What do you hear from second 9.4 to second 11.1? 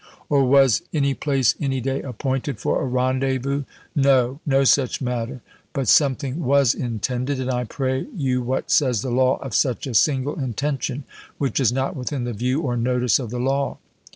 of such a single intention,